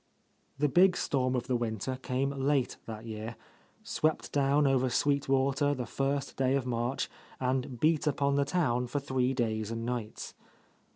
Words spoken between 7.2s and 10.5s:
and beat upon the town for three days and nights.